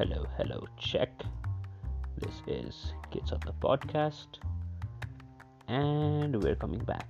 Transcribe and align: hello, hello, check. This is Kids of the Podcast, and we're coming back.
hello, 0.00 0.24
hello, 0.38 0.64
check. 0.78 1.10
This 2.16 2.40
is 2.46 2.94
Kids 3.10 3.32
of 3.32 3.42
the 3.42 3.52
Podcast, 3.52 4.38
and 5.68 6.42
we're 6.42 6.56
coming 6.56 6.82
back. 6.84 7.06